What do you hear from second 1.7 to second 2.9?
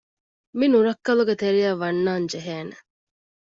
ވަންނާން ޖެހޭނެ